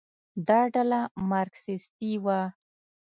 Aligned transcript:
دا 0.47 0.59
ډله 0.73 1.01
مارکسیستي 1.29 2.13
وه. 2.23 2.39